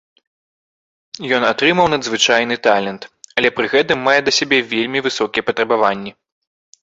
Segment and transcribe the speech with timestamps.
[1.37, 3.01] Ён атрымаў надзвычайны талент,
[3.41, 6.11] але пры гэтым мае да сябе вельмі высокія патрабаванні.